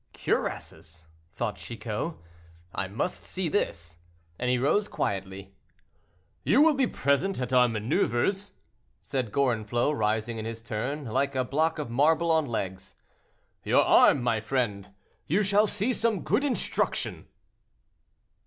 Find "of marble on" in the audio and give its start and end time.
11.77-12.47